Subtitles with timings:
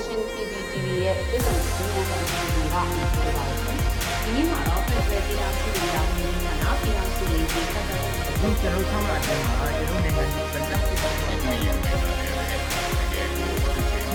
[0.00, 3.76] Nation TVTV ရဲ့ပြည်စုံစီးပွားရေးဆောင်ရွက်မှုကပြောပါမယ်။
[4.24, 11.74] ဒီနေ့မှာတော့ဖက်ဒရယ်ပြည်ထောင်စုတရားဝင်နိုင်ငံနာပြည်ထောင်စုရေးကြီးဆက်တဲ့ဒီကျွန်တော်ဆောင်းလာတဲ့မှာကျွန်တော်နိုင်ငံပြည်သက်ဖြစ်တဲ့နိုင်ငံရေး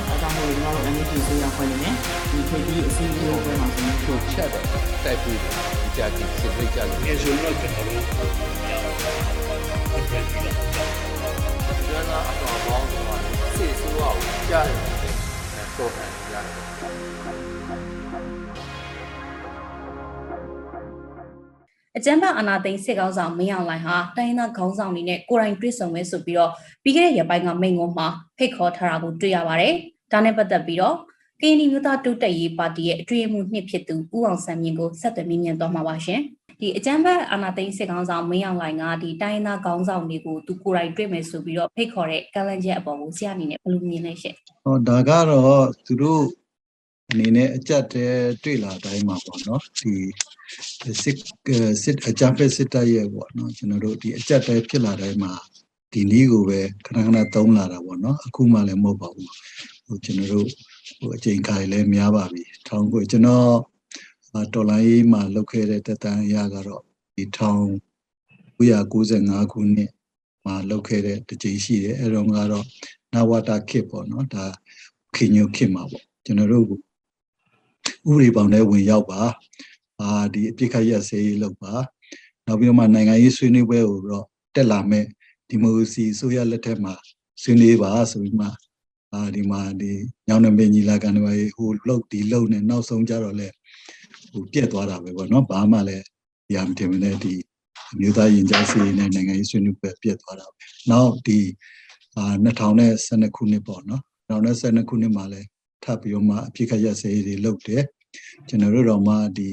[0.07, 1.95] အဲဒါမျိုးကျွန်တော်တို့ NGO ဆိုရဖွဲ့နေတယ်
[2.29, 4.63] ဒီခေတ်ကြီးအစည်းအဝေးပွဲမှာဆိုရင်ဖြိုချက်တယ်
[5.03, 8.03] တိုက်ပြီးတယ်ဒီကြတိစစ်ပြကြတယ်ငယ်ဆိုတော့ကျွန်တော်တို့
[10.09, 10.89] ပြန်ပြီးတော့
[11.87, 12.94] ကျွမ်းသာအတော်ပေါင်း
[16.35, 17.05] တော့တယ်ကြားတယ်
[21.97, 26.51] အကြမ်းဖက်အာဏာသိမ်းစစ်ကောင်ဆောင်မင်းအောင်လှိုင်ဟာတိုင်းရင်းသားခေါင်းဆောင်တွေနဲ့ကိုယ်တိုင်တွေ့ဆုံမဲဆိုပြီးတော့
[26.83, 29.73] ပြီးခဲ့တဲ့ရက်ပိုင်းကမိန့်ခွန်းမှာဖိတ်ခေါ်ထားတာကိုတွေ့ရပါတယ်။
[30.11, 30.95] ဒါနဲ့ပတ်သက်ပြီးတော့
[31.41, 36.21] ကရင်နီမျိုးသားတိုးတက်ရေးပါတီရဲ့အတွေ့အမှုနှစ်ဖြစ်သူဦးအောင်ဆန်းမြင့်ကိုဆက်သွယ်မြင်သွားမှာပါရှင်။
[36.59, 46.23] ဒီအကြမ်းဖက်အာဏာသိမ်းစစ်ကောင်ဆောင်မင်းအောင်လှိုင်ကဒီတိုင်းရင်းသားခေါင်းဆောင်တွေကိုသူကိုယ်တိုင်တွေ့မယ်ဆိုပြီးတော့ဖိတ်ခေါ်တဲ့ကန့်လန့်ချက်အပေါ်ကိုဆရာအနေနဲ့ဘယ်လိုမြင်လဲရှင်ဟောဒါကတော့သူတို့
[47.11, 48.07] အနေနဲ့အကြက်တဲ
[48.43, 49.93] တွေ့လာတိုင်းမှာပေါ့နော်ဒီ
[51.01, 51.17] စစ်
[51.83, 55.33] စစ်အကြမ်းဖက်စစ်တပ်ရဲ့ပေါ့နော်ကျွန်တော်တို့ဒီအကြက်တဲဖြစ်လာတိုင်းမှာ
[55.91, 59.31] ဒီနည်းကိုပဲခဏခဏသုံးလာတာပေါ့နော်အခုမှလည်းမဟုတ်ပါဘူး
[59.85, 60.47] ဟိုကျွန်တော်တို့
[60.99, 63.49] ဟိုအချိန်ခါလည်းများပါပြီထောင်ကိုကျွန်တော်
[64.53, 66.83] တော်လိုင်းမှာလုပ်ခဲ့တဲ့တက်တန်းအရာကတော့
[67.15, 67.63] ဒီထောင်
[68.57, 69.91] 995ခုနှစ်
[70.45, 72.65] မှာလုပ်ခဲ့တဲ့တစ်ချိန်ရှိတယ်အဲတော့ကတော့
[73.13, 74.45] နဝတာခစ်ပေါ့နော်ဒါ
[75.15, 79.21] ခင်ညိုခစ်မှာပေါ့ကျွန်တော်တို့ဥပဒေပေါင်းထဲဝင်ရောက်ပါ
[80.01, 81.73] အာဒီအပြစ်ခတ်ရက်စေးလုပ်ပါ
[82.45, 85.05] နောက်ပြီးတော့မှနိုင်ငံရေးဆွေးနွေးပွဲကိုတော့တက်လာမဲ့
[85.49, 86.93] ဒီမိုကရေစီဆိုရလက်ထက်မှာ
[87.41, 88.47] ဆွေးနွေးပါဆိုပြီးမှ
[89.13, 89.91] အာဒီမှာဒီ
[90.27, 93.47] ညောင်နှမင်းကြီးလာကန်တွေဟိုလှုပ်ဒီလှုပ်နေနောက်ဆုံးကြတော့လေ
[94.35, 96.05] ဟိုပြက်သွားတာပဲပေါ့နော်ဘာမှလည်း
[96.53, 97.33] ရမတင်မနဲ့ဒီ
[97.93, 101.39] အမျိုးသားရင်ကြားစီနဲ့နိုင်ငံရေးဆွေးနွေးပွဲပြက်သွားတာပဲနောက်ဒီ
[102.17, 105.47] အာ2012ခုနှစ်ပေါ့နော်2012ခုနှစ်မှာလည်း
[105.83, 107.83] ထပ်ပြီးတော့မှအပြစ်ခတ်ရက်စေးတွေလုပ်တယ်
[108.47, 109.49] ကျွန်တော်တို့တော့မှဒီ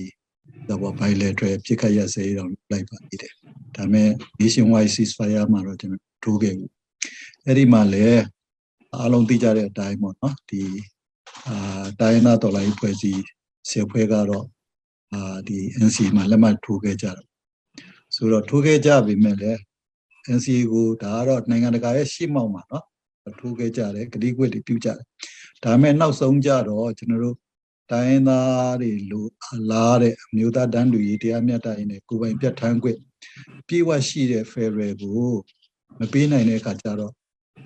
[0.69, 3.33] တော့ bilateral ပြစ်ခတ်ရက်စေးတော့လိုက်ပါသေးတယ်
[3.77, 6.71] ဒါပေမဲ့ nation wide ceasefire မှာတော့ကျွန်တော်ထိုးခဲ့ဘူး
[7.47, 8.23] အဲ့ဒီမှာလည်း
[8.97, 10.63] အားလုံးသိကြတဲ့အတိုင်းပေါ့နော်ဒီ
[11.49, 13.23] အာတိုင်းနာတော်လိုင်းဖွဲ့စည်း
[13.71, 14.47] ဆယ်ဖွဲ့ကတော့
[15.15, 17.27] အာဒီ NC မှာလက်မှတ်ထိုးခဲ့ကြတယ်
[18.15, 19.61] ဆိုတော့ထိုးခဲ့ကြပြီမဲ့လည်း
[20.37, 22.85] NC ကိုဒါကတော့နိုင်ငံတကာရဲ့ရှေ့မှောက်မှာနော်
[23.41, 24.99] ထိုးခဲ့ကြတယ်ဂတိကွက်တွေပြုကြတယ်
[25.65, 27.37] ဒါပေမဲ့နောက်ဆုံးကြတော့ကျွန်တော်တို့
[27.91, 29.27] တိုင်းသားတွေလို
[29.71, 33.01] လားတဲ့အမျိုးသားတန်းတူရေးတရားမျှတရေးနဲ့ကိုယ်ပိုင်ပြတ်ထန်းခွင့်
[33.69, 35.31] ပြေဝရှိတဲ့ Federal ကို
[35.99, 37.13] မပေးနိုင်တဲ့အခါကျတော့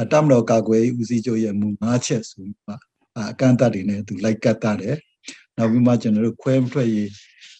[0.02, 2.74] အတမတော်ကာကွယ်ရေးဦးစီးချုပ်ရဲ့မူ၅ချက်ဆိုပြီးမှ
[3.30, 4.96] အကန့်အသတ်တွေနဲ့သူလိုက်ကတ်တာတယ်
[5.58, 7.10] နောက်ပြီးမှကျွန်တော်တို့ခွဲမထွက်ရေး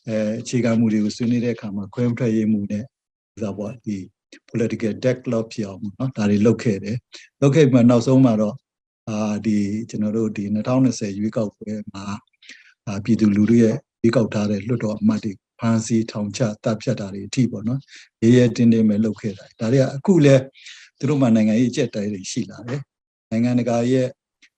[0.08, 2.84] အဲအခြေခံမူတွေကိုဆွေးနွေးတဲ့အခါမှာခွဲမထွက်ရေးမူနဲ့
[3.42, 3.96] ဒါပေါ့ဒီ
[4.50, 6.96] political deadlock ဖြစ်အောင်ပေါ့နော်ဒါတွေလုပ်ခဲ့တယ်
[7.40, 8.54] လုပ်ခဲ့ပြီးမှနောက်ဆုံးမှာတော့
[9.08, 9.58] အာဒီ
[9.90, 12.04] ကျွန်တော်တို့ဒီ2020ရွေးကောက်ပွဲမှာ
[12.86, 17.80] အာပြည်သူလူထုရဲ့ရွေးကောက်ထားတဲ့လွှတ်တော်အမတ်တွေဖမ်းဆီးထောင်ချတပ်ဖြတ်တာတွေအထိပေါ့နော်
[18.22, 20.36] ရေးရဲတင်းတင်းပဲလုပ်ခဲ့တာဒါတွေကအခုလဲ
[20.98, 22.80] သူတို့မှနိုင်ငံရေးအကျက်တိုင်းတွေရှိလာတယ်
[23.30, 24.08] နိုင်ငံတကာရဲ့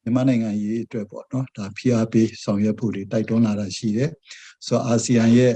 [0.09, 4.11] မြန်မာနိုင်ငံရေးအတွက်ပေါ့နော်ဒါဖိအားပေးဆောင်ရွက်ဖို့တွေတိုက်တွန်းလာတာရှိတယ်
[4.67, 5.53] ဆိုတော့အာဆီယံရဲ့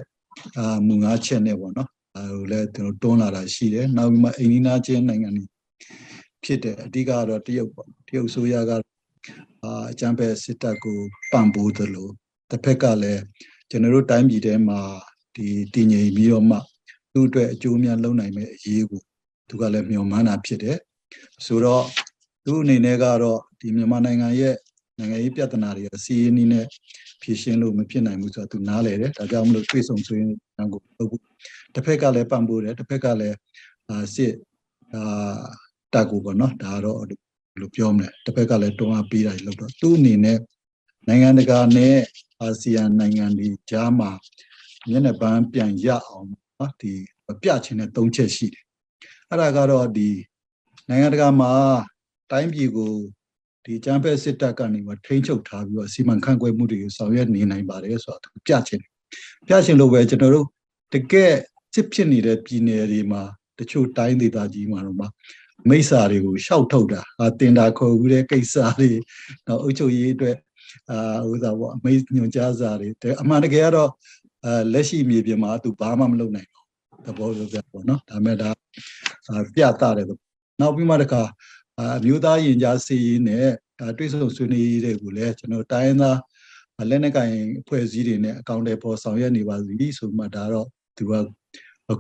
[0.59, 5.45] အာမူငါးချက်နဲ့ပေါ့နော်အဲဟိုလဲကျွန်တော်တွန်းလာတာရှိတယ်နောက်ပြီးမှအိန္ဒိနာချင်းနိုင်ငံတွေ
[6.45, 8.71] ဖြစ်တဲ့အဓိကကတော့တရုတ်ပေါ့တရုတ်ဆိုရက
[9.65, 10.99] အာအကြံဖက်စစ်တပ်ကို
[11.33, 12.09] ပံ့ပိုးသလို
[12.51, 13.23] တစ်ဖက်ကလည်း
[13.71, 14.81] ကျွန်တော်တို့တိုင်းပြည်ထဲမှာ
[15.37, 16.59] ဒီတည်ငြိမ်ပြီးတော့မှ
[17.13, 19.01] သူ့အတွက်အကျိုးများလုပ်နိုင်မဲ့အရေးကို
[19.49, 20.79] သူကလည်းမျှော်မှန်းတာဖြစ်တယ်
[21.47, 21.85] ဆိုတော့
[22.45, 24.57] သူ့အနေနဲ့ကတော့ ဒီမြန်မာနိုင်ငံရဲ့
[24.99, 26.67] နိုင်ငံရေးပြဿနာတွေကစီးရင်းနှီးနဲ့
[27.23, 31.23] ဖြေရှင်းလို့မဖြစ်နိုင်ဘူးဆိုတော့သူနားလေတယ်ဒါကြောင့်မလို့တွေ့ဆုံဆွေးနွေးတာကိုလုပ်ဖို့
[31.75, 33.37] တစ်ဖက်ကလည်းပံ့ပိုးတယ်တစ်ဖက်ကလည်း
[33.91, 34.35] အာစစ်
[34.95, 35.43] အာ
[35.93, 37.09] တက်ကိုပေါ့နော်ဒါကတော့ဘယ်
[37.61, 40.39] လိုပြောမလဲတစ်ဖက်ကလည်းတွန်းအားပေးတာတွေလုပ်တော့သူ့အနေနဲ့
[41.09, 41.97] နိုင်ငံတကာနဲ့
[42.41, 44.11] အာဆီယံနိုင်ငံတွေကြားမှာ
[44.89, 46.93] မျက်နှာပန်းပြန်ရအောင်နော်ဒီ
[47.43, 48.65] ပြချင်တဲ့သုံးချက်ရှိတယ်
[49.29, 50.09] အဲ့ဒါကတော့ဒီ
[50.89, 51.53] နိုင်ငံတကာမှာ
[52.31, 52.93] တိုင်းပြည်ကို
[53.65, 58.91] ဒီကျန်းဖက်စစ်တပ်ကနေမှထိန်းချုပ်ထားပြီးတော့စီမံခန့်ခွဲမှုတွေကိုဆောင်ရွက်နေနိုင်ပါတယ်ဆိုတော့ပြချင်တယ်
[59.49, 60.47] ပြချင်လို့ပဲကျွန်တော်တို့
[60.95, 61.33] တကယ်
[61.75, 63.23] စစ်ဖြစ်နေတဲ့ပြည်နယ်တွေမှာ
[63.59, 65.07] တချို့တိုင်းဒေသကြီးမှာတော့မှ
[65.69, 68.91] မိစ္ဆာတွေကိုရှောက်ထုတ်တာဟာတင်တာခေါ်ဘူးတဲ့ကိစ္စတွေ
[69.47, 70.37] တော့အုပ်ချုပ်ရေးအတွက်
[70.91, 72.89] အာဥစ္စာပေါ့အမိညွန်ကြားစာတွေ
[73.23, 73.91] အမှန်တကယ်ကတော့
[74.45, 76.67] အဲလက်ရှိမြေပြင်မှာသူဘာမှမလုပ်နိုင်ဘူး
[77.05, 78.51] သဘောလိုပြပေါ့နော်ဒါမဲ့ဒါ
[79.55, 80.07] ပြတာတယ်
[80.61, 81.23] နောက်ပြီးမှတခါ
[81.97, 83.49] အမျိုးသားရင်ကြားစီရင်နဲ့
[83.99, 86.19] တွေးဆုံဆွေးနွေးရေးတွေကိုလည်းကျွန်တော်တိုင်းသား
[86.91, 87.31] လက်နက်ကင်
[87.61, 91.13] အဖွဲ့အစည်းတွေနဲ့အကောင့်တွေပေါ်ဆောင်ရွက်နေပါစီဆိုမှဒါတော့သူက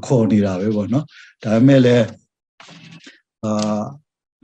[0.06, 1.04] ခေါ်နေတာပဲပေါ့နော်
[1.44, 2.06] ဒါပေမဲ့လည်း
[3.44, 3.82] အာ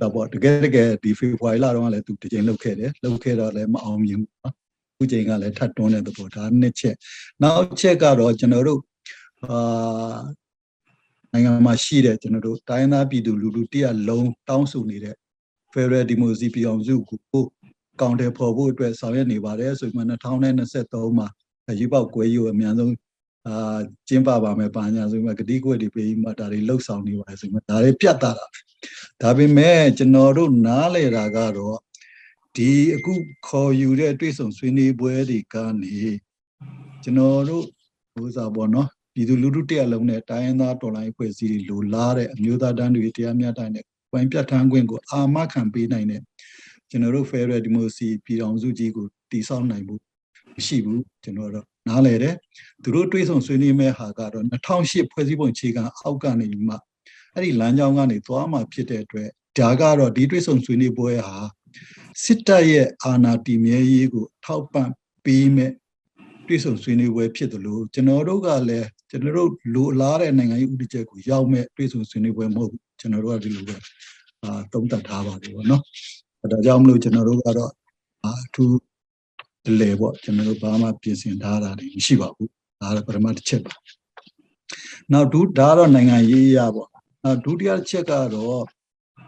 [0.01, 4.55] တော့ပေါ့တကယ်တကယ်ဒီဖေဖော်ဝါရီလတော့ကလည်းသူတစ်ချိန်လောက်ခဲ့တယ်လောက်ခဲ့တော့လည်းမအောင်မြင်ဘူးနော်
[4.93, 6.95] အခုချိန်ကလည်းထပ်တွန်းတဲ့သဘောဒါနှစ်ချက်
[7.43, 8.81] နောက်ချက်ကတော့ကျွန်တော်တို့
[9.45, 10.19] အာ
[11.33, 15.15] နိုင်ငံမှာရှိတဲ့ကျွန်တော်တို့တိုင်းသားပြည်သူလူထုတရလုံးတောင်းဆိုနေတဲ့
[15.75, 17.45] Federal Democracy ပြည်အောင်စုကို
[18.01, 21.29] ကောင်တယ်ဖော်ဖို့အတွက်ဆောင်ရွက်နေပါတယ်ဆိုမှ2023မှာ
[21.79, 22.95] ရွေးပေါက်ကွဲရေးကိုအများဆုံး
[23.49, 23.79] အာ
[24.09, 28.47] ကျင်းပပါမယ်ပါညာဆိုမှဂတိကွက်တွေပြီးမှဒါတွေလှုပ်ဆောင်နေပါတယ်ဆိုမှဒါတွေပြတ်တာတာ
[29.23, 31.79] ဒါပေမဲ့ကျွန်တော်တို့နားလေတာကတော့
[32.57, 33.13] ဒီအခု
[33.47, 35.97] ခေါ်ယူတဲ့တွေ့ဆုံဆွေးနွေးပွဲတွေကနေ
[37.03, 37.65] ကျွန်တော်တို့
[38.15, 46.23] ဟိုစားပေါ့နော်ပြည်သူလူထုတရားလုံးနဲ့တိုင်းရင်းသားတော်လှန်ရေးဖွဲ့စည်းတွေလိုလားတဲ့အမျိုးသားတန်းတွေတရားမျှတတဲ့ ပိုင်းပြတ်ထန်းခွင့်ကိုအာမခံပေးနိုင်တဲ့
[46.91, 50.01] ကျွန်တော်တို့ Federal Democracy ပြည်ထောင်စုကြီးကိုတည်ဆောက်နိုင်ဖို့
[50.57, 52.35] မရှိဘူးကျွန်တော်တို့နားလေတယ်
[52.83, 56.77] သူတို့တွေးဆုံဆွေးနွေးမဲ့ဟာကတော့2008ဖွဲ့စည်းပုံအခြေခံအောက်ကနေမှ
[57.35, 59.29] အဲ့ဒီလမ်းကြောင်းကနေသွားမှဖြစ်တဲ့အတွက်
[59.59, 61.37] ဒါကတော့ဒီတွေးဆုံဆွေးနွေးပွဲဟာ
[62.25, 64.89] စစ်တပ်ရဲ့အာဏာတည်မြဲရေးကို ထောက်ပံ့
[65.25, 65.73] ပေးမဲ့
[66.47, 73.77] တွေးဆုံဆွေးနွေးပွဲဖြစ်တယ်လို့ကျွန်တော်တို့ကလည်းကျွန်တော်တို့လိုလားတဲ့နိုင်ငံရေးဥပဒေချက်ကိုရောက်မဲ့တွေးဆုံဆွေးနွေးပွဲမဟုတ်ဘူး ကျွန်တော်တို့ကဒီလိုပဲ
[74.45, 75.83] အာသုံးသပ်ထားပါတယ်ဗောနော်
[76.53, 77.73] ဒါကြောင့်မလို့ကျွန်တော်တို့ကတော့
[78.25, 78.73] အာအထူး
[79.65, 82.51] ဒလေပေါ့ကျွန်တော်တို့ဘာမှပြင်ဆင်ထားတာတွေမရှိပါဘူး
[82.81, 83.75] ဒါကတော့ပထမတစ်ချက်ပါ
[85.13, 86.89] နောက်ဒုဒါကတော့နိုင်ငံရေးရပေါ့
[87.25, 88.65] နောက်ဒုတိယတစ်ချက်ကတော့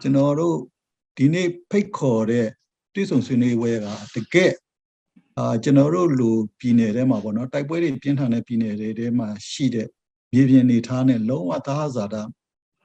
[0.01, 0.57] ကျွန်တော်တို့
[1.17, 2.47] ဒီနေ့ဖိတ်ခေါ်တဲ့
[2.93, 4.53] တွေ့ဆုံဆွေးနွေးပွဲကတကယ်
[5.37, 6.29] အာကျွန်တော်တို့လူ
[6.59, 9.87] ပြည်နယ်ထဲမှာပေါ့နော်တိုက်ပွဲတွေပြင်းထန်တဲ့ပြည်နယ်တွေထဲမှာရှိတဲ့
[10.33, 12.21] မြေပြင်နေထားနဲ့လုံးဝသာဇာတာ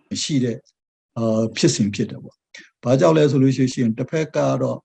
[0.08, 0.58] မရှိတဲ့
[1.18, 2.36] အာဖြစ်စဉ်ဖြစ်တယ်ပေါ့။
[2.84, 4.78] ဘာကြောင့်လဲဆိုလို့ရှိရင်တစ်ဖက်ကတော့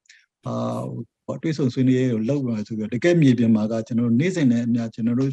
[0.48, 0.81] အာ
[1.25, 5.31] ဟိုတွေ့ဆုံဆွေးနွေးရေးကိုလုပ်ရဆိုပြီးတော့တကယ်မြေပြင်မှာကကျွန်တော်တို့နေ့စဉ်နဲ့အများကျွန်တော်တို့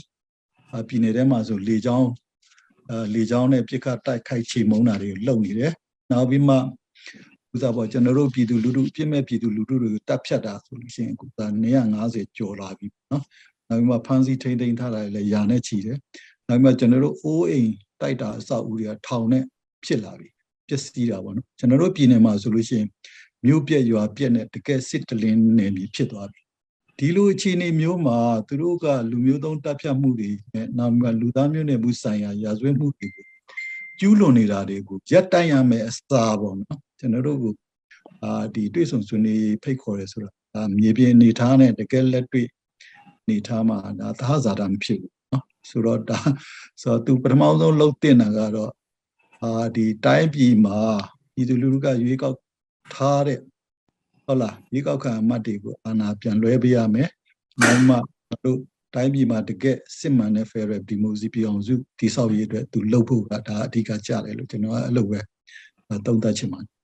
[0.73, 2.09] အာပြည်နယ်ထဲမှာဆိုလေချောင်း
[2.91, 5.73] အာလေချောင်းနဲ့ပြစ်ခတ်တိုက်ခိုက်ချေမှုန်းတာတွေကိုလုပ်နေတယ်။
[6.11, 6.57] နောက်ပြီးမှ
[7.55, 11.41] ဥစားပေါ့ကျွန်တော်တို့ပြည်သူလူထုပြစ်မဲ့ပြည်သူလူထုတွေကိုတပ်ဖြတ်တာဆိုလို့ရှိရင်အခုက
[11.85, 13.23] 150ကျော်လာပြီနော်။
[13.69, 15.97] နောက်ပြီးမှဖမ်းဆီးထိန်းသိမ်းထားတာလည်းယာနဲ့ချီတယ်။
[16.49, 19.45] နောက်ပြီးမှကျွန်တော်တို့အိုးအိမ်တိုက်တာအဆောက်အဦတွေကထောင်နဲ့
[19.85, 20.29] ဖြစ်လာပြီ
[20.69, 22.89] ပျက်စီးတာပေါ့နော်။ကျွန်တော်တို့ပြည်နယ်မှာဆိုလို့ရှိရင်
[23.47, 26.43] မြို့ပြက်ရွာပြက်နဲ့တကယ်စစ်တလင်းနယ်မြေဖြစ်သွားပြီ။
[26.99, 28.19] ဒီလိုအခြေအနေမျိုးမှာ
[28.49, 33.27] သူတို့ကလူမျိုးသုံးတပ်ဖြတ်မှုတွေနဲ့နောက်ပြီးမှလူသားမျိုးနွယ်မှုဆိုင်ရာရာဇဝတ်မှုတွေကို
[33.99, 37.45] ကျူးလွန်နေတာတွေကိုရပ်တန့်ရမယ်အစားပေါ့နော်ကျွန်တော်တို့က
[38.23, 42.49] အာဒီတွေ့ဆုံဆွေးနွေးဖိတ်ခေါ်ရဲဆိုတာဒါမြေပြင်အနေထားနဲ့တကယ်လက်တွေ့
[43.23, 46.19] အနေထားမှာဒါသာဇာတာမဖြစ်ဘူးနော်ဆိုတော့ဒါ
[46.83, 48.71] ဆိုတော့သူပထမဆုံးလှုပ်တင်တာကတော့
[49.43, 50.79] အာဒီတိုင်းပြည်မှာ
[51.35, 52.37] ပြည်သူလူထုကရွေးကောက်
[52.95, 53.39] ထားတဲ့
[54.25, 57.09] ဟုတ်လားရွေးကောက်ခံအမတ်တွေကိုအာဏာပြန်လွှဲပေးရမယ်
[57.61, 57.97] နောက်မှ
[58.45, 58.59] တို့
[58.95, 65.21] တိုင်းပြည်မှာတကယ်စစ်မှန်တဲ့ Federal Democracy ပြည်အောင်စုတည်ဆောက်ရေးအတွက်သူလှုပ်ဖို့ကဒါအဓိကကြတယ်လို့ကျွန်တော်ကအဲ့လိုပဲ
[66.07, 66.78] သုံးသပ်ချင်ပါတယ်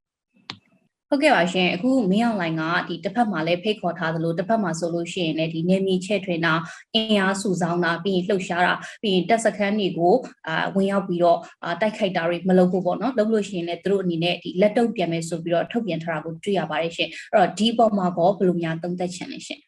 [1.15, 6.55] ဟုတ်ကဲ့ပါရှင်အခုမင်းအောင်လိုင်ကဒီတစ်ဖက်မှာလည်းဖိတ်ခေါ်ထားသလိုတစ်ဖက်မှာဆိုလို့ရှိရင်လည်းဒီနေမီချဲ့ထွင်တာ
[6.95, 10.15] အင်အားစုဆောင်းတာပြီးရင်လှုပ်ရှားတာပြီးရင်တက်စခန်းတွေကို
[10.49, 19.61] အာဝင်ရောက်ပြီးတော့အာတိုက်ခိုက်တာတွေမလုပ်ဖို့ပေါ့နော်လုပ်လို့ရှိရင်လည်းသူတို့အနေနဲ့ဒီလက်တုပ်ပြန်မယ်ဆိုပြီးတော့ထုတ်ပြန်ထားတာကိုတွေ့ရပါတယ်ရှင်အဲ့တော့ဒီပေါ်မှာကောဘယ်လိုများသုံးသပ်ချင်လဲရှင်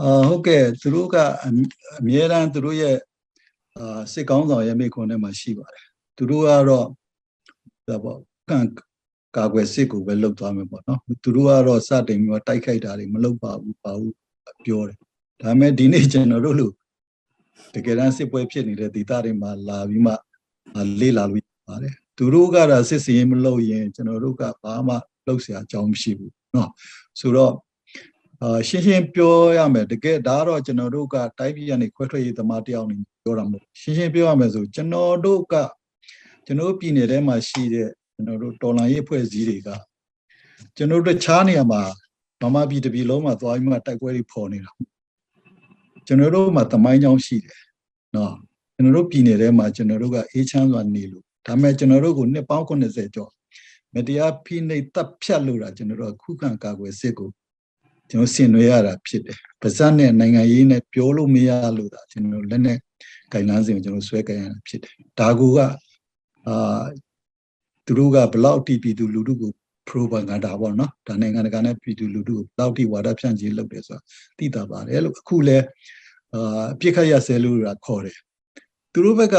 [0.00, 1.62] အာဟုတ်ကဲ့သူတို့ကအမြ
[1.98, 2.96] အမြဲတမ်းသူတို့ရဲ့
[3.78, 5.86] အာစစ်ကောင်းဆောင်ရဲ့မိခွန်းထဲမှာရှိပါတယ်
[6.16, 6.86] သူတို့ကတော့
[7.88, 8.18] ဒါပေါ့
[8.50, 8.68] ကန့်
[9.37, 14.15] ကာကွယ်စစ်ကိုပဲလုပ်သွားမယ်ပေါ့နော်သူတို့ကတော့စတင်ပြီးတော့တိုက်ခိုက်တာတွေမလုပ်ပါဘူးပါဘူး
[14.65, 14.97] ပြောတယ်
[15.41, 16.73] ဒါပေမဲ့ဒီနေ့ကျွန်တော်တို့လို့
[17.73, 20.13] တကယ်တမ်းစစ်ပွဲဖြစ်နေတဲ့ဒေသတွေမှာလာပြီးမှ
[20.75, 24.95] အာလေ့လာလို့ရပါတယ်သူတို့ကတော့စစ်စင်ရေးမလုပ်ရင်ကျွန်တော်တို့ကဘာမှ
[25.27, 26.69] လုပ်เสียအကြောင်းမရှိဘူးเนาะ
[27.19, 27.53] ဆိုတော့
[28.41, 35.55] အာရှင်းရှင်းပြောရမယ်တကယ်ဒါကတော့ကျွန်တော်တို့ကတိုင်းပြည်ကနေခွဲထွက်ရေးသမားတယောက်နေပြောတာမဟုတ်ရှင်းရှင်းပြောရမယ်ဆိုကျွန်တော်တို့က
[36.45, 37.89] ကျွန်တော်တို့ပြည်နယ်ထဲမှာရှိတဲ့
[38.26, 39.68] ကျွန်တော်တို့တော်လန်ရေးအဖွဲ့အစည်းတွေက
[40.76, 41.82] ကျွန်တော်တို့တခြားနေရာမှာ
[42.42, 44.70] မမပြည်တစ်ပြည်လုံးမှာသွားပြီးမှတိုက်ပွဲတွေဖော်နေတာ
[46.06, 47.60] ကျွန်တော်တို့မှာတမိုင်းကြောင်းရှိတယ်
[48.16, 48.34] နော်
[48.74, 53.30] ကျွန်တော်တို့ပြည်နယ်ထဲမှာကျွန်တော်တို့ကအေးချမ်းစွာနေလို့ဒါပေမဲ့ကျွန်တော်တို့ကိုနှစ်ပေါင်း80ကျော်
[53.94, 57.30] မတရားဖိနှိပ်တပ်ဖြတ်လို့တာကျွန်တော်တို့ကခုခံကာကွယ်စစ်ကို
[58.10, 62.78] ကျွန်တော်ဆင်နွှဲရတာဖြစ်တယ်။ပါဇက်နဲ့နိုင်ငံရေးနဲ့ပြောလို့မရလို့ဒါကျွန်တော်လက်နဲ့
[63.32, 65.58] ဂိုင်လန်းစဉ်ကိုကျွန်တော်ဆွဲကြရတာဖြစ်တယ်။ဒါကူက
[66.48, 66.82] အာ
[67.90, 69.52] သူတို့ကဘလောက်တိပြည်သူလူထုကို
[69.88, 74.00] propaganda ပေါ့နော်ဒါနိုင်ငံတကာနဲ့ပြည်သူလူထုကိုဘလောက်တိဝါဒဖြန့်ချီလုပ်တယ်ဆိုတာ
[74.38, 75.58] သိတာပါတယ်လို့အခုလဲ
[76.34, 78.18] အာပြစ်ခတ်ရဆဲလို့ခေါ်တယ်
[78.92, 79.36] သူတို့ဘက်က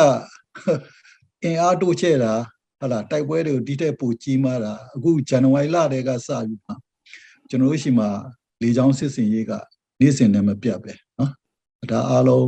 [1.44, 2.34] အင်အားတိုးချဲ့တာ
[2.80, 6.74] ဟာလာတိုက်ပွဲတွေကိုဒီတဲ့ပိုကြီးမားတာအခုဇန်နဝါရီလတည်းကစပြီးမှ
[7.50, 8.06] ကျွန်တော်တို့ရှိမှ
[8.62, 9.52] လေချောင်းစစ်စင်ရေးက
[10.02, 11.32] နေ့စဉ်နဲ့မပြတ်ပဲနော်
[11.92, 12.48] ဒါအားလုံး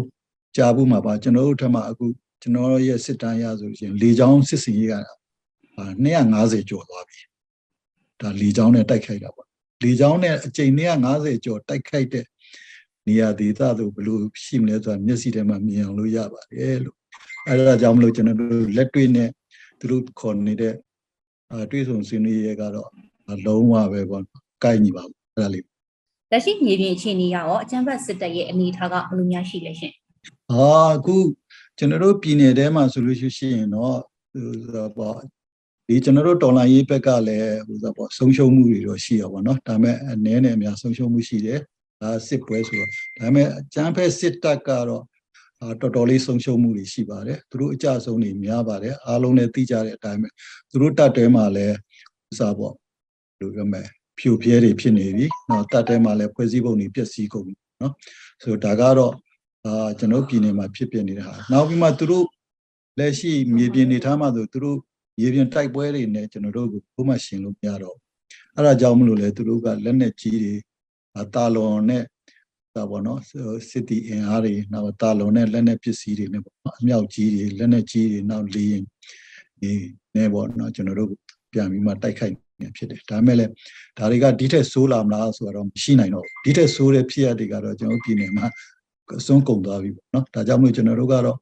[0.58, 2.06] ကြာဘူးမှာပါကျွန်တော်တို့ထက်မှအခု
[2.42, 4.96] ကျွန်တော်ရဲ့စစ်တမ်းရဆိုလို့ရှိရင်လေချောင်းစစ်စင်ရေးက
[5.78, 7.20] 250ကျော်သွားပြီ
[8.22, 9.48] ဒါလေချောင်းနဲ့တိုက်ခိုက်တာပေါ့
[9.84, 10.74] လေချောင်းနဲ့အကြိမ်
[11.06, 12.26] 150ကျော်တိုက်ခိုက်တဲ့
[13.08, 16.98] နေရာဒေသတို့ဘယ်လိုရှိမလဲဆိုတာမျက်စိထဲမှာမြင်အောင်လို့ရပါတယ်လို့
[17.48, 19.30] အဲဒါကြောင့်မလို့ကျွန်တော်တို့လက်တွေ့နဲ့
[19.80, 20.74] သူတို့ခေါ်နေတဲ့
[21.52, 22.90] အာတွေးဆုံဆွေးနွေးရဲကတော့
[23.46, 24.24] လုံးဝပဲပေါ့
[24.64, 25.66] ကိုက်ညီပါဘူးအဲ့ဒါလေး
[26.32, 29.94] လက်ရှိမြေပြင်အခြေအနေကရောအကြမ်းဖက်စစ်တပ်ရဲ့အနေအထားကဘယ်လိုများရှိလဲရှင်
[30.50, 31.16] ဟာအခု
[31.78, 34.00] ကျွန်တော်တို့ပြည်နယ်ထဲမှာဆိုလို့ရှိရင်တော့
[34.32, 35.18] ဟိုဆိုပေါ့
[35.89, 41.61] ဒီကျွန်တော်တို့တော်လိုင်းရေးဘက်ကလည်းဟိုဆိုပေါ့ဆုံးရှုံးမှုတွေတော့ရှိရပါတော့ဒါပေမဲ့အနည်းနဲ့အများဆုံးရှုံးမှုရှိတယ်
[42.03, 45.05] ဒါစစ်ပွဲဆိုတော့ဒါပေမဲ့အကျန်းဖက်စစ်တပ်ကတော့
[45.63, 50.29] အာတော်တော်လေးဆုံးရှုံးမှုတွေရှိပါတယ်သူတို့အကြဆုံးတွေများပါတယ်အားလုံးလည်းသိကြတဲ့အတိုင်းပဲ
[50.71, 51.77] သူတို့တပ်တဲမှာလည်း
[52.31, 53.83] ဥစားပေါ့ဘယ်လိုပြောမလဲ
[54.19, 57.93] ဖြူပြဲတွေဖြစ်နေပြီเนาะတပ်တဲမှာလည်းဖွဲ့စည်းပုံတွေပျက်စီးကုန်ပြီเนาะ
[58.43, 59.13] ဆိုတော့ဒါကတော့
[59.67, 62.27] အာကျွန်တော်ပြည်နယ်မှာဖြစ်ပြနေတဲ့ဟာနောက်ပြီးမှသူတို့
[62.99, 64.79] လက်ရှိမြေပြင်နေထားမှဆိုသူတို့
[65.22, 68.04] ရေပြင်တိုက်ပွဲတွေနဲ့ကျွန်တော်တို့ကိုဘုမှရှင်လို့မရတော့ဘူး
[68.56, 70.54] အဲ့ဒါကြောင့်မလို့လေသူတို့ကလက်နဲ့ကြီးတွေ
[71.18, 72.04] အာတာလွန်နဲ့
[72.76, 73.20] ဒါပေါ့နော်
[73.70, 78.84] စစ်တီအင်အားတွေနောက်တာလွန်နဲ့လက်နဲ့ပစ္စည်းတွေနဲ့ပေါ့နော်အမြောက်ကြီးတွေလက်နဲ့ကြီးတွေနောက်လေရင်
[79.62, 79.72] ဒီ
[80.16, 81.10] နဲ့ပေါ့နော်ကျွန်တော်တို့
[81.54, 83.52] ပြန်ပြီးမှတိုက်ခိုက်နေဖြစ်တယ်ဒါပေမဲ့လည်း
[83.98, 88.48] ဒါတွေကဒီထက်ဆိုးလာမလားဆိုတော့မရှိနိုင်တော့ဘူးဒီထက်ဆိုးတဲ့ဖြစ်ရပ်တွေကတော့ကျွန်တော်တို့ပြည်နယ်မှာ
[89.20, 91.38] အစွန်းကုန်သွားပြီပေါ့နော်ဒါကြောင့်မို့ကျွန်တော်တို့ကတော့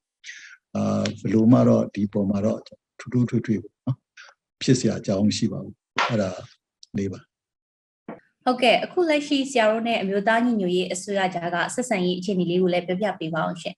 [0.76, 2.60] အာဘယ်လိုမှတော့ဒီပုံမှာတော့
[3.01, 3.97] ထူးထူးထွေးထွေးပေါ့နော်
[4.63, 5.75] ဖြစ်เสียအကြောင်းမရှိပါဘူး
[6.09, 6.31] အဲ့ဒါ
[6.99, 7.21] လေးပါ
[8.45, 13.75] ဟုတ်ကဲ့အခုလက်ရှိဆရာတို့နဲ့အမျိုးသားညီညွတ်ရေးအစိုးရကြားကဆက်ဆံရေးအခြေအနေလေးကိုလည်းပြပြပေးပါအောင်ရှင်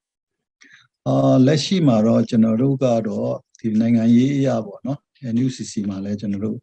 [1.06, 3.30] အာလက်ရှိမှာတော့ကျွန်တော်တို့ကတော့
[3.60, 4.98] ဒီနိုင်ငံရေးအရာပေါ့နော်
[5.34, 6.58] NUCC မှာလည်းကျွန်တော်တို့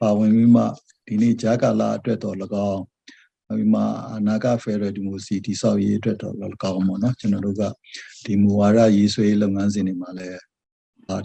[0.00, 0.64] ပါဝင်ပြီးမှ
[1.06, 2.36] ဒီနေ့ဂျာကာလာအတွက်တော့၎
[2.70, 2.82] င်း
[3.46, 3.82] နောက်ပြီးမှ
[4.16, 6.34] အနာဂတ်ဖက်ဒရယ်ဒီမိုစီတိဆောက်ရေးအတွက်တော့၎
[6.72, 7.62] င်းပေါ့နော်ကျွန်တော်တို့က
[8.24, 10.42] ဒီမူဝါဒရေးဆွဲရေးလုပ်ငန်းစဉ်တွေမှာလည်းအာ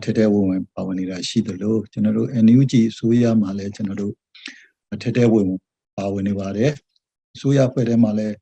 [0.03, 4.13] ထဲထဲဝင်ဝင်ပါဝင်နေတာရှိသလိုကျွန်တော်တို့ NUG အစိုးရမှာလည်းကျွန်တော်တို့
[5.03, 5.61] ထဲထဲဝင်ဝင်
[5.97, 6.73] ပါဝင်နေပါတယ်
[7.35, 8.37] အစိုးရဖွဲ့ထဲမှာလည်း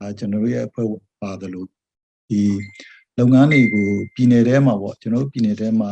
[0.00, 1.64] အာကျွန်တော်တို့ရဲ့အဖွဲ့ဝင်ပါသလို
[2.28, 2.42] ဒီ
[3.18, 5.90] လုပ်ငန်းတွေကိုပြည်နယ်ထဲမှာပေါ့ကျွန်တော်တို့ပြည်နယ်ထဲမှာ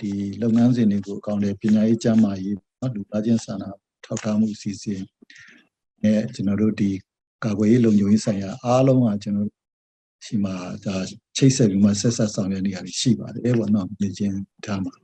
[0.00, 0.10] ဒီ
[0.42, 3.68] လုပ်ငန်းစဉ်တွေကိုအကောင့်တွေပညာရေးကျန်းမာရေးနော်လူသားချင်းစာနာ
[4.04, 5.00] ထောက်ထားမှုအစီအစဉ်
[6.02, 6.90] နဲ့ကျွန်တော်တို့ဒီ
[7.44, 9.58] ကာကွယ်ရေးလုံခြုံရေးဆိုင်ရာအားလုံးကကျွန်တော်တို့
[10.24, 10.54] ရှိမှာ
[10.84, 10.96] ဒါ
[11.40, 14.94] ချိတ်ဆက်ပြီးမှဆက်ဆက်ဆောင်ရွက်နေရတယ်ရှိပါတယ်ပေါ့နော်မြင်ချင်းထားမှာ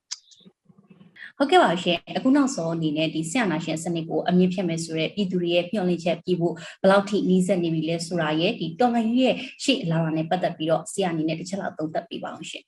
[1.38, 12.64] ဟုတ်ကဲ့ပါရှင်အခုနောက်ဆုံးအနေနဲ့ဒီဆရာနာရှင်စနစ်ကိုအမြင့်ဖြတ်မယ်ဆိုတဲ့ပြည်သူတွေရဲ့မျှော်လင့်ချက်ပြည်ဖို့ဘယ်လောက်ထိနှီးစက်နေပြီလဲဆိုတာရဲ့ဒီတော်လိုင်းရဲ့ရှေ့အလားအလာနဲ့ပတ်သက်ပြီးတော့ဆရာအနေနဲ့တစ်ချက်လောက်သုံးသပ်ပေးပါအောင်ရှင်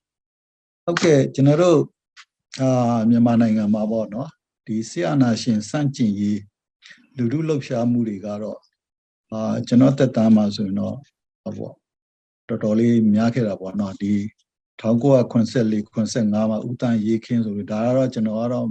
[0.85, 1.81] ဟုတ်ကဲ့ကျွန်တော်တို့
[2.61, 4.29] အာမြန်မာနိုင်ငံမှာပေါ့နော်
[4.67, 6.41] ဒီဆီယနာရှင်စန့်ကျင်ရေး
[7.17, 8.59] လူလူလှုပ်ရှားမှုတွေကတော့
[9.33, 10.97] အာကျွန်တော်တက်သားမှာဆိုရင်တော့
[11.43, 11.75] ဟောပေါ့
[12.49, 14.13] တော်တော်လေးများခဲ့တာပေါ့နော်ဒီ
[14.81, 18.67] 1984 85မှာဥတန်ရေးခင်းဆိုပြီးဒါကတော့ကျွန်တော်ကတော့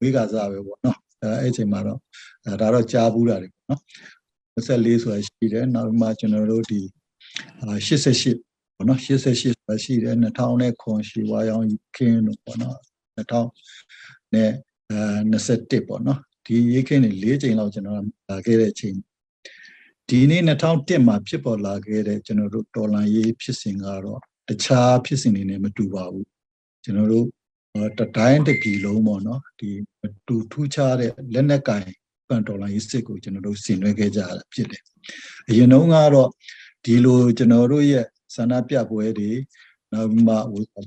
[0.00, 1.98] ဝေးကစားပဲပေါ့နော်အဲအဲ့အချိန်မှာတော့
[2.44, 3.82] အဲဒါတော့ကြားဘူးတာတွေပေါ့နော်
[4.56, 6.80] 24ဆိုတာရှိတယ်နောက်ပြီးမှကျွန်တော်တို့ဒီ
[7.60, 8.36] အာ88
[8.74, 12.76] ပေါ့နော်88ဆိုတာရှိတယ်2000နဲ့ခွန်ရှိဝါရောင်ခင်းတို့ပေါ့နော်
[13.16, 14.50] 2000နဲ့
[14.90, 15.00] အဲ
[15.32, 17.96] 21ပေါ့နော်ဒီရေးခင်းတွေ၄ချိန်လောက်ကျွန်တော်
[18.30, 18.96] လာခဲ့တဲ့အချိန်
[20.10, 26.28] ဒီနေ့2001မှာဖြစ်ပေါ်လာခဲ့တဲ့ကျွန်တော်တို့တော်လန်ရေးဖြစ်စဉ်ကတော့တခြားဖြစ်စဉ်တွေနဲ့မတူပါဘူး
[26.84, 27.26] ကျွန်တော်တို့
[27.98, 31.84] တတိုင်းတပြည်လုံးပေါ့နော်ဒီမတူထူးခြားတဲ့လက်နက်ကင်
[32.28, 34.82] ပန်တော်လန်ရေးစစ်ကိုကျွန်တော်တို့ဆင်နွှဲခဲ့ကြတာဖြစ်တယ်
[35.48, 36.30] အရင်တုန်းကတော့
[36.84, 39.30] ဒီလိုကျွန်တော်တို့ရဲ့ဆန္ဒပြပွဲတွေ
[39.92, 40.84] နောက်ပြီးမှဟိုပေါ့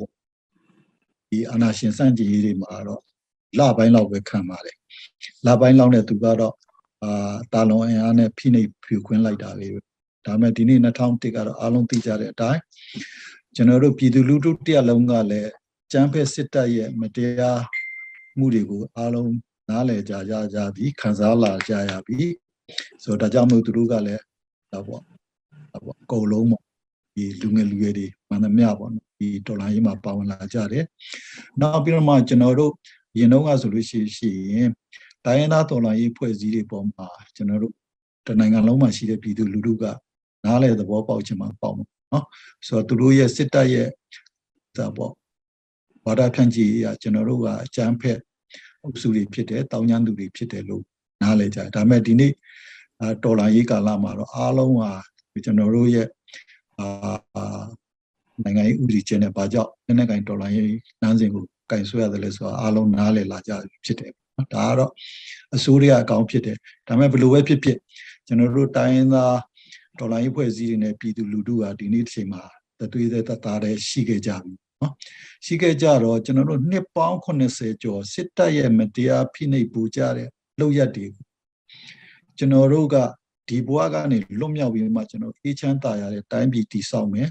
[1.30, 3.02] ဒီအနာရှင်စန့်ကြည်ရေးတွေမှာတော့
[3.60, 4.78] လပိုင်းလောက်ပဲခံပါတယ်
[5.46, 6.54] လပိုင်းလောက်နဲ့သူကတော့
[7.04, 9.68] အာတာလွန်အင်အားနဲ့ဖိနှိပ်ဖြူခွင်းလိုက်တာပဲ
[10.26, 12.62] ဒါပေမဲ့ဒီနေ့2001ကတော့အားလုံးသိကြတဲ့အတိုင်း
[13.56, 15.52] ကျွန်တော်တို့ပြည်သူလူထုတရားလုံးကလည်း
[15.92, 17.62] ကျန်းဖက်စစ်တပ်ရဲ့မတရား
[18.38, 19.34] မှုတွေကိုအားလုံး
[19.70, 22.26] နားလည်ကြကြကြပြီးခံစားလာကြရပြီ
[23.04, 24.22] ဆိုတော့ဒါကြောင့်မို့သူတို့ကလည်း
[24.72, 25.02] ဒါပေါ့
[25.74, 26.64] ဒါပေါ့အကုန်လုံးပေါ့
[27.16, 30.86] ဒီလူငယ်လူရွယ်တွေမှန်သမျှပေါ့နော်ဒီဒေါ်လာရေးမှာပါဝင်လာကြတယ်
[31.60, 32.72] နောက်ပြီးတော့မှကျွန်တော်တို့
[33.20, 34.00] ရင်တော့ကဆိုလို့ရှိ
[34.52, 34.74] ရင်တိုင်း
[35.38, 37.74] ရင်းသားတော်လှန်ရေးဖွဲ့စည်းတွေပေါ်မှာကျွန်တော်တို့
[38.28, 39.84] တနိုင်ငံလုံးမှာရှိတဲ့ပြည်သူလူထုက
[40.46, 42.26] နားလေသဘောပေါက်ချင်မှပေါက်မှာနော်
[42.68, 43.88] ဆိုတော့သူတို့ရဲ့စစ်တပ်ရဲ့
[44.78, 45.14] ဒါပေါ့
[46.06, 48.20] ဘာသာဖြန့်ချီရကျွန်တော်တို့ကအကြမ်းဖက်
[48.84, 50.84] အုပ်စုတွေဖြစ်တယ်တောင်းကျမ်းသူတွေဖြစ်တယ်လို့
[51.22, 52.32] နားလေကြတယ်ဒါပေမဲ့ဒီနေ့
[53.24, 54.92] တော်လှန်ရေးကာလမှာတော့အားလုံးဟာ
[55.46, 56.08] ကျွန်တော်တို့ရဲ့
[56.80, 56.88] အာ
[58.44, 63.52] နိုင်ငံရေးဥပဒေချင်းနဲ့ဘာကြောင့်နိုင်ငံကိုင်တော်လှန်ရေးလမ်းစဉ်ကိုကင်ဆွဲရတယ်လဲဆိုတော့အားလုံးနားလည်လာကြ
[63.86, 64.12] ဖြစ်တယ်
[64.42, 64.92] နော်ဒါကတော့
[65.56, 66.58] အစိုးရအကောင်းဖြစ်တယ်
[66.88, 67.78] ဒါပေမဲ့ဘယ်လိုပဲဖြစ်ဖြစ်
[68.28, 69.38] ကျွန်တော်တို့တိုင်းရင်းသား
[70.00, 72.44] ဒေါ်လာရေးဖွဲ့စည်းတွေနဲ့ပြည်သူလူထုကဒီနေ့တစ်ချိန်မှာ
[72.80, 74.94] တသွေးသက်တသားတဲ့ရှိခဲ့ကြပြီနော်
[75.46, 80.28] ရှိခဲ့ကြတော့ကျွန်တော်တို့နှစ်ပေါင်း80ကျော်စစ်တပ်ရဲ့မတရားဖိနှိပ်ပူကြတဲ့
[80.60, 81.08] လောက်ရက်တွေ
[82.38, 82.96] ကျွန်တော်တို့က
[83.48, 87.28] ဒီဘဝကနေလွတ်မြောက်ပြီးမှကျွန်တော်အေးချမ်းသာရတဲ့တိုင်းပြည်တည်ဆောက်မယ်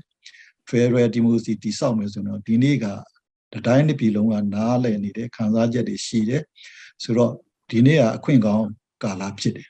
[0.69, 2.87] Federal Democracy တည်ဆောက်မယ်ဆိုတော့ဒီနေ့က
[3.55, 6.43] တတိုင်းတစ်ပြည်လုံးကနားလည်နေတဲ့ခံစားချက်တွေရှိတယ်
[7.03, 7.33] ဆိုတော့
[7.71, 8.67] ဒီနေ့ကအခွင့်ကောင်း
[9.03, 9.69] ကာလဖြစ်တယ်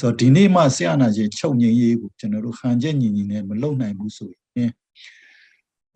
[0.00, 4.70] ဆိုတော့ဒီနေ့မှဆရာနာကြီးချုပ်ငြိမ်းရေးကိုကျွန်တော်တို့ဟန်ချက်ညီညီနဲ့မလုပ်နိုင်ဘူးဆိုရင်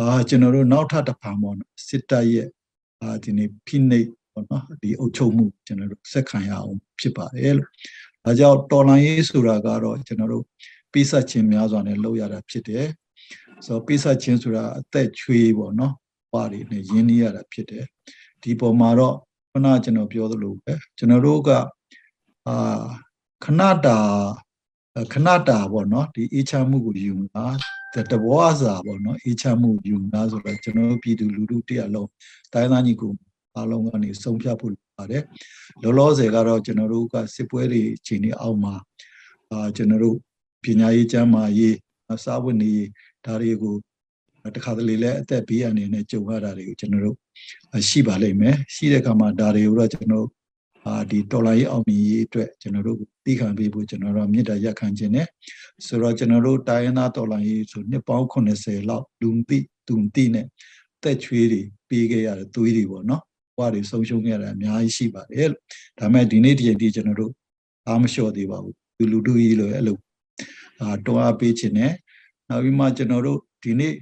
[0.01, 2.49] အာကျွန်တော်တို့နောက်ထပ်တစ်ဖန်ပေါ့နော်စစ်တပ်ရဲ့
[3.03, 7.69] အာဒီနေ့ဖိနှိပ်ပေါ့နော်ဒီအုပ်ချုပ်မှုကျွန်တော်တို့ဆက်ခံရအောင်ဖြစ်ပါတယ်လို့
[8.25, 10.45] ဒါကြောင့်တော်လန်ရေးဆိုတာကတော့ကျွန်တော်တို့
[10.93, 12.87] ပိစတ်ခြင်းများစွာနဲ့လုပ်ရတာဖြစ်တယ်
[13.67, 15.95] ဆိုတော့ပိစတ်ခြင်းဆိုတာအသက်ချွေးပေါ့နော်
[16.33, 17.85] ပါတွေနဲ့ရင်းနှီးရတာဖြစ်တယ်
[18.43, 19.17] ဒီပုံမှာတော့
[19.59, 21.51] ခုနကကျွန်တော်ပြောသလိုပဲကျွန်တော်တို့က
[22.47, 22.81] အာ
[23.45, 23.99] ခဏတာ
[25.13, 32.09] ခဏတာပေါ့နော်ဒီအေးချမ်းမှုကိုယူတာတဘောအစာပေါ့နော်အေးချမ်းမှုယူတာဆိုတော့ကျွန်တော်တို့ပြည်သူလူထုတရားလုံး
[32.53, 33.13] တိုင်းသားညီကို
[33.55, 35.23] အားလုံးကနေဆုံးဖြတ်ဖို့လိုပါတယ်
[35.83, 38.75] လောလောဆယ်ကတော့ကျွန်တော်တို့ကစစ်ပွဲတွေအချိန်တွေအောက်မှာ
[39.51, 40.17] အာကျွန်တော်တို့
[40.65, 41.77] ပညာရေးကျမ်းမာရေး
[42.25, 42.91] စားဝတ်နေရေး
[43.25, 43.75] ဒါတွေကို
[44.57, 47.17] တခါတလေလဲအသက်ဘေးအနေနဲ့ကြုံရတာတွေကိုကျွန်တော်တို့
[47.89, 50.29] ရှိပါလိမ့်မယ်ရှိတဲ့အခါမှာဒါတွေကိုတော့ကျွန်တော်တို့
[50.87, 55.27] အာဒီတော်လိုင်းရေးအောင်မြင်ရေးအတွက်ကျွန်တော်တို့သိခံပေးဖို့ကျွန်တော်တို့မြစ်တာရက်ခံခြင်းနဲ့
[55.87, 60.47] ဆိုတော့ကျွန်တော်တို့တိုင်းရင်းသားတော်လိုင်းရေးဆိုနှစ်ပေါင်း80လောက်လူမသိသူမသိနဲ့
[61.03, 63.23] တက်ချွေးတွေပေးခဲ့ရတဲ့သွေးတွေပေါ့နော်
[63.57, 65.61] ဘဝတွေဆုံးရှုံးခဲ့ရတာအများကြီးရှိပါတယ်လို့
[65.99, 67.33] ဒါပေမဲ့ဒီနေ့ဒီချိန်ထိကျွန်တော်တို့
[67.87, 69.99] အားမလျှော့သေးပါဘူးလူလူတို့ကြီးလို့အဲ့လို
[70.81, 71.93] အာတွန်းအားပေးခြင်းနဲ့
[72.49, 73.95] နောက်ပြီးမှကျွန်တော်တို့ဒီနေ့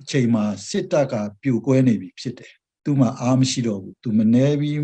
[0.00, 2.52] အချိန်မှာစစ်တပ်ကပြိုကွဲနေပြီဖြစ်တယ်
[2.84, 4.78] သူမှအားမရှိတော့ဘူးသူမနေပြီး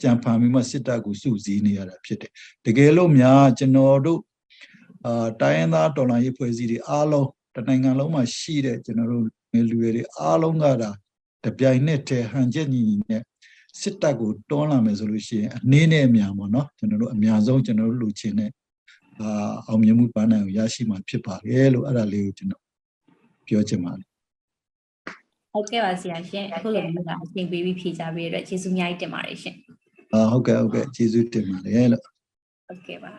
[0.00, 2.32] ကြံဖန်ပြီးမှစစ်တပ်ကိုစုစည်းနေရတာဖြစ်တယ်
[2.66, 4.20] တကယ်လို့များကျွန်တော်တို့
[5.06, 9.24] အာတိုင်းရင်းသားတော်လှန်ရေးဖွဲ့စည်းတွေအားလုံးတနိုင်ငံလုံးမှာရှိတဲ့ကျွန်တော်တို့
[9.70, 10.90] လူတွေတွေအားလုံးကဒါ
[11.44, 13.22] တပြိုင်နက်တည်းဟန်ချက်ညီညီနဲ့
[13.80, 18.50] စစ်တပ်ကိုတွန်းလာမယ်ဆိုလို့ရှိရင်အနေနဲ့အများပေါ့နော်ကျွန်တော်တို့အများဆုံးကျွန်တော်တို့လူချင်းနဲ့
[19.20, 22.62] အာအောင်မြင်မှုပန်းနိုင်ကိုရရှိမှာဖြစ်ပါတယ်လို့အဲ့ဒါလေးကိုကျွန်တော်
[23.46, 24.07] ပြောချင်ပါတယ်
[25.58, 29.56] ဟုတ်ကဲ့ပါဆရာရှင်အခုလိုမျိုးကအချိန်ပေးပြီးဖြေကြပေးရတဲ့ကျေးဇူးအများကြီးတင်ပါတယ်ရှင်
[30.12, 33.12] အာဟုတ်ကဲ့ဟုတ်ကဲ့ကျေးဇူးတင်ပါတယ်လို့ဟုတ်ကဲ့ပါ